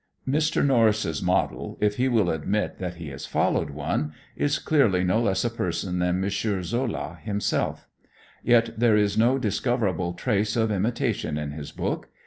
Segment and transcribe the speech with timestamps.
[0.27, 0.65] Mr.
[0.65, 5.45] Norris' model, if he will admit that he has followed one, is clearly no less
[5.45, 6.27] a person than M.
[6.63, 7.87] Zola himself.
[8.43, 12.09] Yet there is no discoverable trace of imitation in his book.